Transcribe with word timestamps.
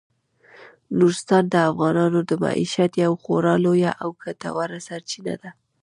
نورستان 0.97 1.43
د 1.49 1.55
افغانانو 1.69 2.19
د 2.29 2.31
معیشت 2.43 2.91
یوه 3.03 3.17
خورا 3.23 3.53
لویه 3.65 3.91
او 4.03 4.09
ګټوره 4.23 4.77
سرچینه 4.87 5.35
ده. 5.41 5.51